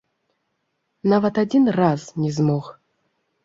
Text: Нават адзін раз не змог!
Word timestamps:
Нават 1.13 1.33
адзін 1.43 1.71
раз 1.79 2.09
не 2.25 2.35
змог! 2.41 2.75